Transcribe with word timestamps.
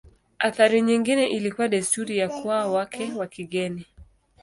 Athari 0.39 0.81
nyingine 0.81 1.27
ilikuwa 1.27 1.67
desturi 1.67 2.17
ya 2.17 2.29
kuoa 2.29 2.65
wake 2.67 3.11
wa 3.17 3.27
kigeni. 3.27 3.85